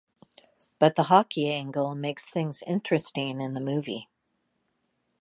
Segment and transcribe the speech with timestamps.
[0.79, 4.09] But the hockey angle makes things interesting in the movie.